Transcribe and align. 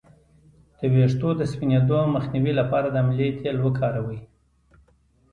د 0.77 0.79
ویښتو 0.93 1.29
د 1.37 1.41
سپینیدو 1.51 1.99
مخنیوي 2.15 2.53
لپاره 2.59 2.87
د 2.89 2.95
املې 3.03 3.27
تېل 3.41 3.57
وکاروئ 3.61 4.19